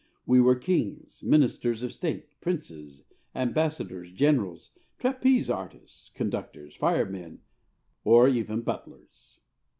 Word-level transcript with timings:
We 0.25 0.41
were 0.41 0.55
kings, 0.55 1.21
ministers 1.21 1.83
of 1.83 1.93
state, 1.93 2.29
princes, 2.41 3.03
ambassadors, 3.35 4.11
generals, 4.11 4.71
trapeze 4.97 5.47
artists, 5.47 6.09
conductors, 6.09 6.73
firemen, 6.75 7.41
or 8.03 8.27
even 8.27 8.61
butlers. 8.61 9.37